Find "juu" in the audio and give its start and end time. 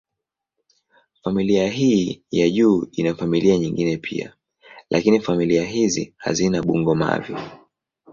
2.49-2.87